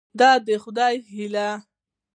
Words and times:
د 0.19 0.19
خدای 0.63 0.95
هيله 1.13 1.47